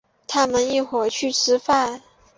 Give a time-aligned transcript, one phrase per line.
[0.25, 2.01] 他们一会儿去吃饭。